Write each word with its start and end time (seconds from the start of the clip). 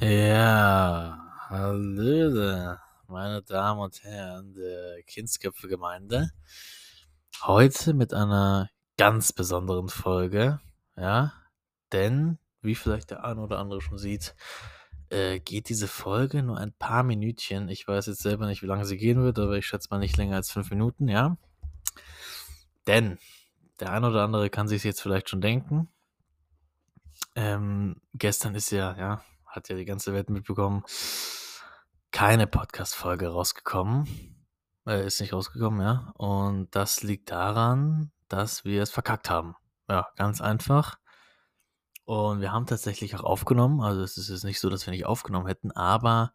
Ja, 0.00 1.18
Hallöle, 1.48 2.78
meine 3.08 3.42
Damen 3.42 3.80
und 3.80 4.04
Herren 4.04 4.54
der 4.54 5.02
Kindsköpfe-Gemeinde. 5.02 6.30
Heute 7.42 7.94
mit 7.94 8.14
einer 8.14 8.70
ganz 8.96 9.32
besonderen 9.32 9.88
Folge, 9.88 10.60
ja, 10.96 11.32
denn, 11.90 12.38
wie 12.62 12.76
vielleicht 12.76 13.10
der 13.10 13.24
eine 13.24 13.40
oder 13.40 13.58
andere 13.58 13.80
schon 13.80 13.98
sieht, 13.98 14.36
äh, 15.10 15.40
geht 15.40 15.68
diese 15.68 15.88
Folge 15.88 16.44
nur 16.44 16.58
ein 16.58 16.72
paar 16.74 17.02
Minütchen. 17.02 17.68
Ich 17.68 17.88
weiß 17.88 18.06
jetzt 18.06 18.22
selber 18.22 18.46
nicht, 18.46 18.62
wie 18.62 18.66
lange 18.66 18.84
sie 18.84 18.98
gehen 18.98 19.20
wird, 19.20 19.40
aber 19.40 19.56
ich 19.58 19.66
schätze 19.66 19.88
mal 19.90 19.98
nicht 19.98 20.16
länger 20.16 20.36
als 20.36 20.52
fünf 20.52 20.70
Minuten, 20.70 21.08
ja. 21.08 21.36
Denn 22.86 23.18
der 23.80 23.90
eine 23.90 24.10
oder 24.10 24.22
andere 24.22 24.48
kann 24.48 24.68
sich 24.68 24.84
jetzt 24.84 25.02
vielleicht 25.02 25.28
schon 25.28 25.40
denken. 25.40 25.88
Ähm, 27.34 28.00
gestern 28.14 28.54
ist 28.54 28.70
ja, 28.70 28.96
ja, 28.96 29.24
hat 29.48 29.68
ja 29.68 29.76
die 29.76 29.84
ganze 29.84 30.12
Welt 30.12 30.30
mitbekommen, 30.30 30.84
keine 32.10 32.46
Podcast-Folge 32.46 33.28
rausgekommen. 33.28 34.06
Äh, 34.86 35.06
ist 35.06 35.20
nicht 35.20 35.32
rausgekommen, 35.32 35.80
ja. 35.80 36.12
Und 36.16 36.74
das 36.74 37.02
liegt 37.02 37.30
daran, 37.30 38.10
dass 38.28 38.64
wir 38.64 38.82
es 38.82 38.90
verkackt 38.90 39.30
haben. 39.30 39.54
Ja, 39.88 40.08
ganz 40.16 40.40
einfach. 40.40 40.98
Und 42.04 42.40
wir 42.40 42.52
haben 42.52 42.66
tatsächlich 42.66 43.14
auch 43.16 43.24
aufgenommen. 43.24 43.82
Also 43.82 44.02
es 44.02 44.16
ist 44.16 44.30
jetzt 44.30 44.44
nicht 44.44 44.60
so, 44.60 44.70
dass 44.70 44.86
wir 44.86 44.92
nicht 44.92 45.06
aufgenommen 45.06 45.46
hätten, 45.46 45.72
aber 45.72 46.32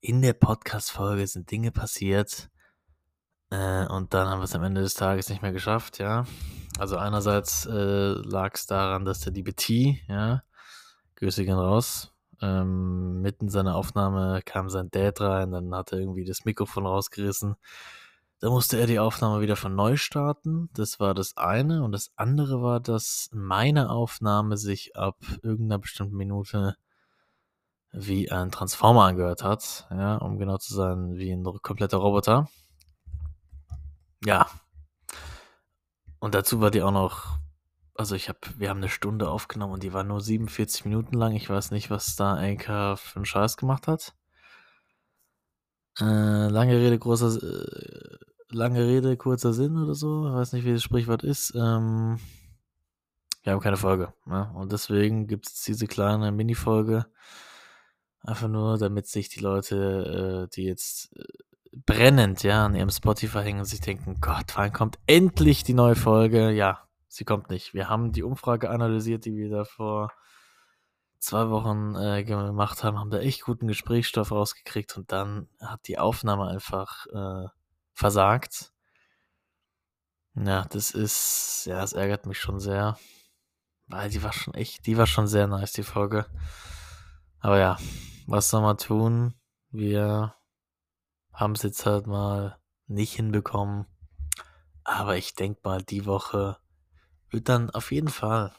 in 0.00 0.22
der 0.22 0.32
Podcast-Folge 0.32 1.26
sind 1.26 1.50
Dinge 1.50 1.72
passiert. 1.72 2.50
Äh, 3.50 3.86
und 3.86 4.14
dann 4.14 4.28
haben 4.28 4.40
wir 4.40 4.44
es 4.44 4.54
am 4.54 4.62
Ende 4.62 4.80
des 4.80 4.94
Tages 4.94 5.28
nicht 5.28 5.42
mehr 5.42 5.52
geschafft, 5.52 5.98
ja. 5.98 6.24
Also 6.78 6.96
einerseits 6.96 7.66
äh, 7.66 7.72
lag 7.72 8.54
es 8.54 8.66
daran, 8.66 9.04
dass 9.04 9.20
der 9.20 9.32
liebe 9.32 9.54
T, 9.54 10.02
ja, 10.06 10.44
Grüße 11.16 11.44
gehen 11.44 11.58
raus, 11.58 12.14
ähm, 12.40 13.20
mitten 13.20 13.48
seiner 13.48 13.74
Aufnahme 13.76 14.40
kam 14.44 14.68
sein 14.68 14.90
Dad 14.90 15.20
rein, 15.20 15.50
dann 15.50 15.74
hat 15.74 15.92
er 15.92 15.98
irgendwie 15.98 16.24
das 16.24 16.44
Mikrofon 16.44 16.86
rausgerissen. 16.86 17.56
Da 18.40 18.50
musste 18.50 18.78
er 18.78 18.86
die 18.86 19.00
Aufnahme 19.00 19.40
wieder 19.40 19.56
von 19.56 19.74
neu 19.74 19.96
starten. 19.96 20.70
Das 20.72 21.00
war 21.00 21.12
das 21.12 21.36
eine. 21.36 21.82
Und 21.82 21.90
das 21.90 22.12
andere 22.14 22.62
war, 22.62 22.78
dass 22.78 23.28
meine 23.32 23.90
Aufnahme 23.90 24.56
sich 24.56 24.96
ab 24.96 25.16
irgendeiner 25.42 25.80
bestimmten 25.80 26.16
Minute 26.16 26.76
wie 27.90 28.30
ein 28.30 28.52
Transformer 28.52 29.04
angehört 29.06 29.42
hat. 29.42 29.88
Ja, 29.90 30.16
um 30.18 30.38
genau 30.38 30.58
zu 30.58 30.72
sein, 30.72 31.16
wie 31.16 31.32
ein 31.32 31.42
kompletter 31.62 31.98
Roboter. 31.98 32.48
Ja. 34.24 34.46
Und 36.20 36.34
dazu 36.34 36.60
war 36.60 36.70
die 36.70 36.82
auch 36.82 36.92
noch 36.92 37.38
also 37.98 38.14
ich 38.14 38.28
habe, 38.28 38.38
wir 38.56 38.70
haben 38.70 38.78
eine 38.78 38.88
Stunde 38.88 39.28
aufgenommen 39.28 39.74
und 39.74 39.82
die 39.82 39.92
war 39.92 40.04
nur 40.04 40.20
47 40.20 40.84
Minuten 40.84 41.16
lang. 41.16 41.34
Ich 41.34 41.50
weiß 41.50 41.72
nicht, 41.72 41.90
was 41.90 42.14
da 42.14 42.34
Anchor 42.34 42.96
für 42.96 43.16
einen 43.16 43.24
Scheiß 43.24 43.56
gemacht 43.56 43.88
hat. 43.88 44.14
Äh, 45.98 46.46
lange 46.48 46.76
Rede, 46.78 46.96
großer, 46.96 47.42
äh, 47.42 48.16
lange 48.50 48.86
Rede, 48.86 49.16
kurzer 49.16 49.52
Sinn 49.52 49.76
oder 49.76 49.94
so. 49.94 50.28
Ich 50.28 50.32
weiß 50.32 50.52
nicht, 50.52 50.64
wie 50.64 50.74
das 50.74 50.82
Sprichwort 50.84 51.24
ist. 51.24 51.52
Ähm, 51.56 52.20
wir 53.42 53.52
haben 53.52 53.60
keine 53.60 53.76
Folge. 53.76 54.12
Ne? 54.26 54.48
Und 54.54 54.70
deswegen 54.70 55.26
gibt 55.26 55.48
es 55.48 55.64
diese 55.64 55.88
kleine 55.88 56.30
Mini-Folge. 56.30 57.06
Einfach 58.22 58.48
nur, 58.48 58.78
damit 58.78 59.08
sich 59.08 59.28
die 59.28 59.40
Leute, 59.40 60.46
äh, 60.46 60.54
die 60.54 60.64
jetzt 60.64 61.16
äh, 61.16 61.24
brennend 61.84 62.44
ja 62.44 62.64
an 62.66 62.76
ihrem 62.76 62.90
Spotify 62.90 63.42
hängen 63.42 63.58
und 63.58 63.64
sich 63.64 63.80
denken, 63.80 64.20
Gott, 64.20 64.56
wann 64.56 64.72
kommt 64.72 65.00
endlich 65.06 65.64
die 65.64 65.74
neue 65.74 65.96
Folge? 65.96 66.52
Ja, 66.52 66.87
sie 67.08 67.24
kommt 67.24 67.50
nicht. 67.50 67.74
Wir 67.74 67.88
haben 67.88 68.12
die 68.12 68.22
Umfrage 68.22 68.70
analysiert, 68.70 69.24
die 69.24 69.36
wir 69.36 69.50
da 69.50 69.64
vor 69.64 70.12
zwei 71.18 71.50
Wochen 71.50 71.96
äh, 71.96 72.22
gemacht 72.24 72.84
haben, 72.84 72.98
haben 72.98 73.10
da 73.10 73.18
echt 73.18 73.42
guten 73.42 73.66
Gesprächsstoff 73.66 74.30
rausgekriegt 74.30 74.96
und 74.96 75.10
dann 75.10 75.48
hat 75.60 75.88
die 75.88 75.98
Aufnahme 75.98 76.48
einfach 76.48 77.06
äh, 77.06 77.48
versagt. 77.92 78.72
Ja, 80.34 80.64
das 80.66 80.92
ist, 80.92 81.64
ja, 81.66 81.80
das 81.80 81.92
ärgert 81.92 82.26
mich 82.26 82.38
schon 82.38 82.60
sehr. 82.60 82.96
Weil 83.88 84.10
die 84.10 84.22
war 84.22 84.32
schon 84.32 84.54
echt, 84.54 84.86
die 84.86 84.96
war 84.98 85.06
schon 85.06 85.26
sehr 85.26 85.46
nice, 85.46 85.72
die 85.72 85.82
Folge. 85.82 86.26
Aber 87.40 87.58
ja, 87.58 87.78
was 88.26 88.50
soll 88.50 88.60
man 88.60 88.76
tun? 88.76 89.34
Wir 89.70 90.34
haben 91.32 91.52
es 91.52 91.62
jetzt 91.62 91.86
halt 91.86 92.06
mal 92.06 92.58
nicht 92.86 93.14
hinbekommen. 93.14 93.86
Aber 94.84 95.16
ich 95.16 95.34
denke 95.34 95.60
mal, 95.64 95.82
die 95.82 96.06
Woche 96.06 96.58
wird 97.30 97.48
dann 97.48 97.70
auf 97.70 97.92
jeden 97.92 98.08
Fall 98.08 98.54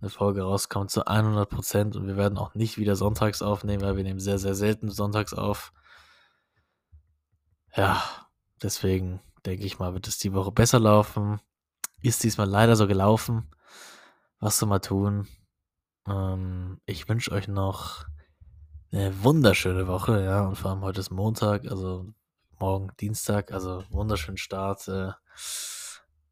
eine 0.00 0.10
Folge 0.10 0.42
rauskommen 0.42 0.88
zu 0.88 1.06
100 1.06 1.48
Prozent 1.48 1.96
und 1.96 2.06
wir 2.06 2.16
werden 2.16 2.38
auch 2.38 2.54
nicht 2.54 2.78
wieder 2.78 2.96
sonntags 2.96 3.42
aufnehmen, 3.42 3.82
weil 3.82 3.96
wir 3.96 4.04
nehmen 4.04 4.20
sehr, 4.20 4.38
sehr 4.38 4.54
selten 4.54 4.90
sonntags 4.90 5.32
auf. 5.34 5.72
Ja, 7.76 8.02
deswegen 8.62 9.20
denke 9.46 9.64
ich 9.64 9.78
mal, 9.78 9.94
wird 9.94 10.06
es 10.08 10.18
die 10.18 10.32
Woche 10.32 10.52
besser 10.52 10.78
laufen. 10.78 11.40
Ist 12.02 12.22
diesmal 12.22 12.48
leider 12.48 12.76
so 12.76 12.86
gelaufen. 12.86 13.50
Was 14.40 14.58
soll 14.58 14.68
man 14.68 14.82
tun? 14.82 15.26
Ähm, 16.06 16.80
ich 16.86 17.08
wünsche 17.08 17.32
euch 17.32 17.48
noch 17.48 18.04
eine 18.92 19.24
wunderschöne 19.24 19.88
Woche, 19.88 20.22
ja, 20.22 20.46
und 20.46 20.56
vor 20.56 20.70
allem 20.70 20.82
heute 20.82 21.00
ist 21.00 21.10
Montag, 21.10 21.66
also 21.66 22.06
morgen 22.60 22.90
Dienstag, 23.00 23.52
also 23.52 23.82
wunderschönen 23.90 24.36
Start. 24.36 24.86
Äh, 24.86 25.12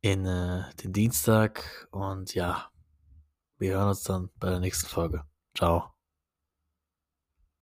in 0.02 0.26
äh, 0.26 0.64
den 0.82 0.92
Dienstag 0.92 1.88
und 1.90 2.34
ja, 2.34 2.70
wir 3.58 3.74
hören 3.74 3.88
uns 3.88 4.02
dann 4.02 4.30
bei 4.38 4.50
der 4.50 4.60
nächsten 4.60 4.88
Folge. 4.88 5.24
Ciao. 5.56 5.91